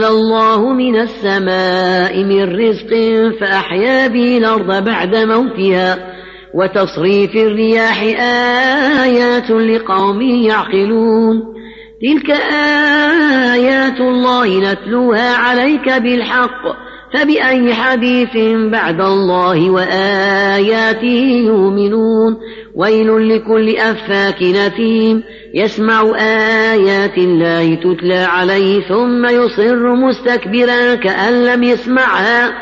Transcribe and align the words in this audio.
أنزل 0.00 0.16
الله 0.16 0.72
من 0.72 1.00
السماء 1.00 2.24
من 2.24 2.42
رزق 2.42 2.90
فأحيا 3.40 4.08
به 4.08 4.38
الأرض 4.38 4.84
بعد 4.84 5.16
موتها. 5.16 5.98
وتصريف 6.54 7.36
الرياح 7.36 8.02
آيات 9.04 9.50
لقوم 9.50 10.22
يعقلون. 10.22 11.42
تلك 12.02 12.30
آيات 13.54 14.00
الله 14.00 14.72
نتلوها 14.72 15.36
عليك 15.36 15.88
بالحق. 15.88 16.62
فبأي 17.14 17.74
حديث 17.74 18.36
بعد 18.72 19.00
الله 19.00 19.70
وآياته 19.70 21.44
يؤمنون. 21.46 22.36
ويل 22.74 23.28
لكل 23.28 23.76
أفاك 23.76 24.42
نثيم 24.42 25.22
يسمع 25.54 26.02
آيات 26.72 27.18
الله 27.18 27.74
تتلى 27.74 28.18
عليه 28.18 28.80
ثم 28.80 29.26
يصر 29.26 29.94
مستكبرا 29.94 30.94
كأن 30.94 31.44
لم 31.44 31.62
يسمعها 31.62 32.52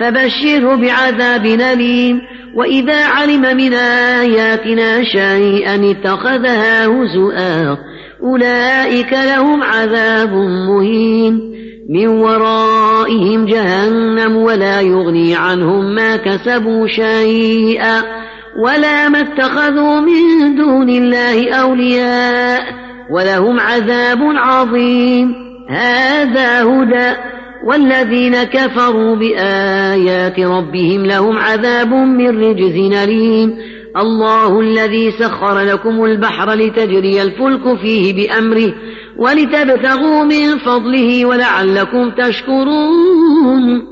فبشره 0.00 0.74
بعذاب 0.74 1.46
أليم. 1.46 2.20
وإذا 2.54 3.06
علم 3.06 3.56
من 3.56 3.74
آياتنا 3.74 5.04
شيئا 5.04 5.90
اتخذها 5.90 6.86
هزؤا 6.86 7.76
أولئك 8.22 9.12
لهم 9.12 9.62
عذاب 9.62 10.32
مهين. 10.68 11.56
من 11.90 12.08
ورائهم 12.08 13.46
جهنم 13.46 14.36
ولا 14.36 14.80
يغني 14.80 15.36
عنهم 15.36 15.94
ما 15.94 16.16
كسبوا 16.16 16.86
شيئا. 16.86 18.15
ولا 18.58 19.08
ما 19.08 19.20
اتخذوا 19.20 20.00
من 20.00 20.54
دون 20.56 20.88
الله 20.90 21.54
أولياء 21.54 22.62
ولهم 23.10 23.60
عذاب 23.60 24.18
عظيم 24.22 25.34
هذا 25.68 26.62
هدى 26.62 27.16
والذين 27.64 28.42
كفروا 28.42 29.16
بآيات 29.16 30.40
ربهم 30.40 31.06
لهم 31.06 31.36
عذاب 31.38 31.92
من 31.92 32.44
رجز 32.44 32.96
أليم 33.02 33.58
الله 33.96 34.60
الذي 34.60 35.10
سخر 35.10 35.60
لكم 35.60 36.04
البحر 36.04 36.54
لتجري 36.54 37.22
الفلك 37.22 37.78
فيه 37.82 38.14
بأمره 38.14 38.74
ولتبتغوا 39.16 40.24
من 40.24 40.58
فضله 40.58 41.26
ولعلكم 41.26 42.10
تشكرون 42.10 43.82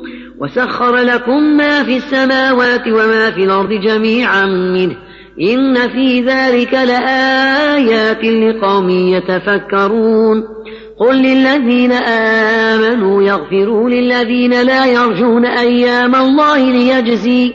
وسخر 0.41 0.97
لكم 0.97 1.43
ما 1.43 1.83
في 1.83 1.97
السماوات 1.97 2.89
وما 2.89 3.31
في 3.31 3.45
الأرض 3.45 3.69
جميعا 3.69 4.47
منه. 4.47 4.97
إن 5.41 5.89
في 5.89 6.21
ذلك 6.21 6.75
لآيات 6.75 8.25
لقوم 8.25 8.91
يتفكرون. 8.91 10.45
قل 10.99 11.17
للذين 11.17 11.93
آمنوا 11.93 13.23
يغفروا 13.23 13.91
للذين 13.91 14.63
لا 14.63 14.87
يرجون 14.87 15.47
أيام 15.47 16.15
الله 16.15 16.71
ليجزي 16.71 17.53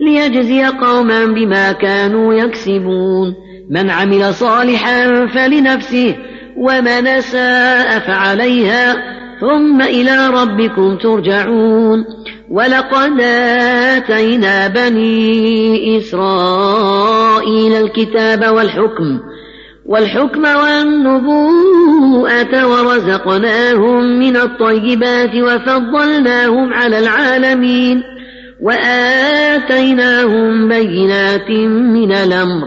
ليجزي 0.00 0.66
قوما 0.66 1.24
بما 1.24 1.72
كانوا 1.72 2.34
يكسبون. 2.34 3.34
من 3.70 3.90
عمل 3.90 4.34
صالحا 4.34 5.26
فلنفسه 5.26 6.16
ومن 6.56 7.06
أساء 7.06 7.98
فعليها 7.98 8.96
ثم 9.42 9.82
إلى 9.82 10.28
ربكم 10.28 10.96
ترجعون. 10.96 12.04
ولقد 12.52 13.20
آتينا 13.20 14.68
بني 14.68 15.98
إسرائيل 15.98 17.72
الكتاب 17.72 18.54
والحكم 18.54 19.20
والحكم 19.86 20.44
والنبوءة 20.44 21.86
ورزقناهم 22.66 24.18
من 24.18 24.36
الطيبات 24.36 25.34
وفضلناهم 25.34 26.72
على 26.72 26.98
العالمين 26.98 28.02
وآتيناهم 28.62 29.88
بينات 30.68 31.50
من 31.96 32.12
الأمر 32.12 32.66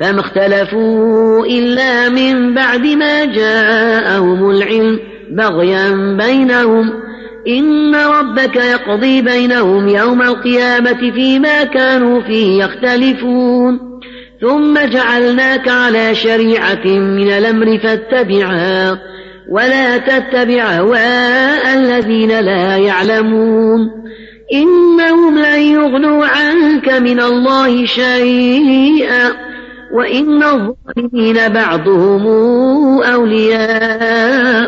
فما 0.00 0.20
اختلفوا 0.20 1.46
إلا 1.46 2.08
من 2.08 2.54
بعد 2.54 2.86
ما 2.86 3.24
جاءهم 3.24 4.50
العلم. 4.50 5.17
بغيا 5.30 6.16
بينهم 6.18 6.92
إن 7.48 7.94
ربك 7.94 8.56
يقضي 8.56 9.22
بينهم 9.22 9.88
يوم 9.88 10.22
القيامة 10.22 11.10
فيما 11.14 11.64
كانوا 11.64 12.20
فيه 12.20 12.64
يختلفون 12.64 13.80
ثم 14.40 14.78
جعلناك 14.78 15.68
على 15.68 16.14
شريعة 16.14 16.86
من 16.86 17.30
الأمر 17.30 17.78
فاتبعها 17.78 18.98
ولا 19.50 19.96
تتبع 19.96 20.64
هواء 20.64 21.74
الذين 21.74 22.40
لا 22.40 22.76
يعلمون 22.76 23.90
إنهم 24.52 25.38
لن 25.38 25.60
يغنوا 25.60 26.26
عنك 26.26 26.88
من 26.88 27.20
الله 27.20 27.86
شيئا 27.86 29.48
وإن 29.92 30.42
الظالمين 30.42 31.48
بعضهم 31.48 32.26
أولياء 33.02 33.87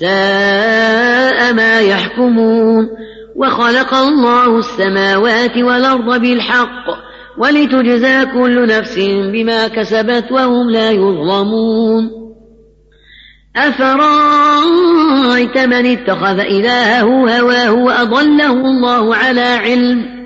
ساء 0.00 1.52
ما 1.52 1.80
يحكمون 1.80 2.88
وخلق 3.36 3.94
الله 3.94 4.58
السماوات 4.58 5.56
والأرض 5.56 6.20
بالحق 6.20 7.08
ولتجزى 7.38 8.26
كل 8.26 8.66
نفس 8.66 8.98
بما 9.32 9.68
كسبت 9.68 10.32
وهم 10.32 10.70
لا 10.70 10.90
يظلمون 10.90 12.10
أفرأيت 13.56 13.88
من 15.58 15.86
اتخذ 15.86 16.38
إلهه 16.40 17.38
هواه 17.38 17.72
وأضله 17.72 18.52
الله 18.52 19.16
على 19.16 19.40
علم 19.40 20.18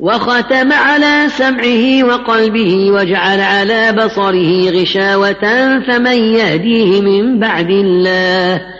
وختم 0.00 0.72
على 0.72 1.28
سمعه 1.28 2.04
وقلبه 2.04 2.90
وجعل 2.90 3.40
على 3.40 3.92
بصره 3.92 4.70
غشاوة 4.70 5.80
فمن 5.80 6.16
يهديه 6.16 7.00
من 7.00 7.38
بعد 7.38 7.70
الله 7.70 8.79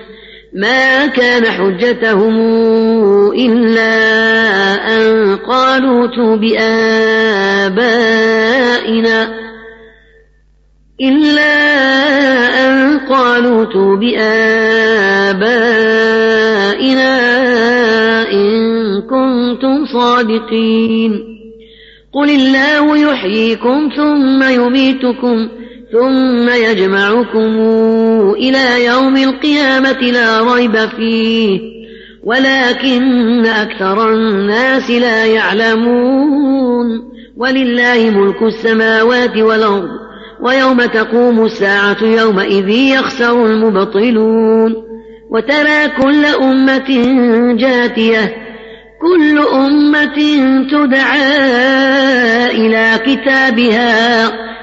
ما 0.53 1.05
كان 1.07 1.45
حجتهم 1.45 2.35
إلا 3.31 3.93
أن 4.97 5.35
قالوا 5.35 6.07
بآبائنا 6.37 7.91
إلا 11.01 11.53
أن 12.65 12.99
قالوا 12.99 13.95
بآبائنا 13.95 14.41
إن 18.31 19.01
كنتم 19.01 19.85
صادقين. 19.85 21.31
قل 22.13 22.29
الله 22.29 22.97
يحييكم 22.97 23.89
ثم 23.95 24.43
يميتكم 24.43 25.60
ثم 25.91 26.49
يجمعكم 26.49 27.59
إلى 28.35 28.85
يوم 28.85 29.17
القيامة 29.17 30.01
لا 30.01 30.53
ريب 30.53 30.75
فيه 30.75 31.59
ولكن 32.23 33.45
أكثر 33.45 34.13
الناس 34.13 34.91
لا 34.91 35.25
يعلمون. 35.25 37.11
ولله 37.37 38.09
ملك 38.09 38.41
السماوات 38.41 39.37
والأرض 39.37 39.89
ويوم 40.41 40.85
تقوم 40.85 41.45
الساعة 41.45 42.03
يومئذ 42.03 42.69
يخسر 42.69 43.45
المبطلون. 43.45 44.75
وترى 45.31 45.87
كل 46.01 46.25
أمة 46.25 46.89
جاتية 47.55 48.35
كل 49.01 49.39
أمة 49.53 50.17
تدعى 50.71 51.25
إلى 52.51 52.99
كتابها. 53.05 54.31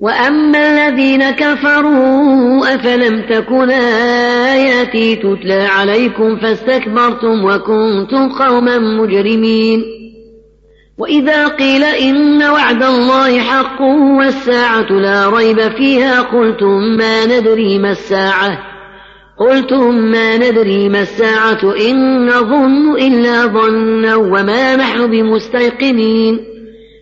وأما 0.00 0.58
الذين 0.58 1.30
كفروا 1.30 2.74
أفلم 2.74 3.22
تكن 3.30 3.70
آياتي 3.70 5.16
تتلى 5.16 5.62
عليكم 5.62 6.36
فاستكبرتم 6.36 7.44
وكنتم 7.44 8.28
قوما 8.28 8.78
مجرمين 8.78 9.82
وإذا 10.98 11.48
قيل 11.48 11.84
إن 11.84 12.42
وعد 12.42 12.82
الله 12.82 13.38
حق 13.38 13.80
والساعة 14.18 14.92
لا 14.92 15.28
ريب 15.28 15.60
فيها 15.60 16.20
قلتم 16.20 16.96
ما 16.98 17.24
ندري 17.26 17.78
ما 17.78 17.90
الساعة 17.90 18.58
قلتم 19.38 19.94
ما 19.94 20.36
ندري 20.36 20.88
ما 20.88 21.00
الساعة 21.00 21.74
إن 21.88 22.26
نظن 22.26 22.96
إلا 22.96 23.46
ظنا 23.46 24.16
وما 24.16 24.76
نحن 24.76 25.06
بمستيقنين 25.06 26.49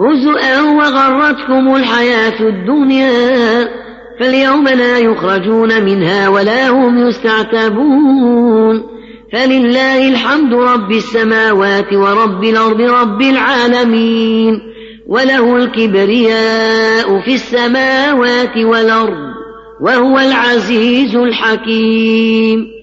هزؤا 0.00 0.60
وغرتكم 0.60 1.76
الحياة 1.76 2.40
الدنيا 2.40 3.68
فاليوم 4.20 4.68
لا 4.68 4.98
يخرجون 4.98 5.84
منها 5.84 6.28
ولا 6.28 6.68
هم 6.68 7.08
يستعتبون. 7.08 8.82
فلله 9.32 10.08
الحمد 10.08 10.54
رب 10.54 10.92
السماوات 10.92 11.92
ورب 11.92 12.44
الأرض 12.44 12.80
رب 12.80 13.22
العالمين 13.22 14.60
وله 15.06 15.56
الكبرياء 15.56 17.20
في 17.20 17.34
السماوات 17.34 18.56
والأرض 18.56 19.26
وهو 19.80 20.18
العزيز 20.18 21.16
الحكيم. 21.16 22.75